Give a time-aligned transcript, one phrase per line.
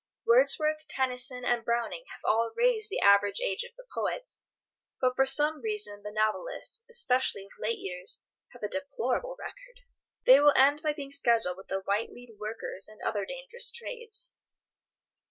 [0.25, 4.41] Wordsworth, Tennyson, and Browning have all raised the average age of the poets,
[4.99, 9.81] but for some reason the novelists, especially of late years, have a deplorable record.
[10.25, 14.31] They will end by being scheduled with the white lead workers and other dangerous trades.